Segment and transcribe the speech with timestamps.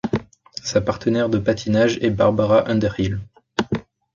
[0.63, 3.19] Sa partenaire de patinage est Barbara Underhill.